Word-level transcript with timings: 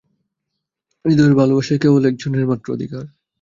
হৃদয়ের 1.05 1.33
ভালবাসায় 1.39 1.81
কেবল 1.83 2.01
একজনের 2.05 2.45
মাত্র 2.51 2.67
অধিকার। 2.71 3.03